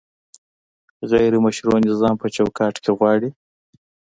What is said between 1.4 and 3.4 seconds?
مشروع نظام په چوکاټ کې غواړي؟